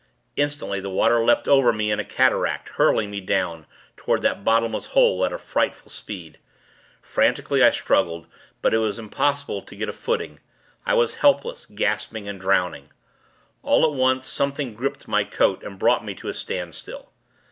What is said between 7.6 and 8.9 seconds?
I struggled; but it